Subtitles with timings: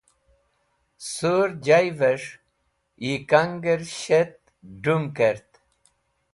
[1.11, 2.31] Surjavẽs̃h
[3.05, 4.33] yikangẽr shet
[4.83, 5.49] dũm kert.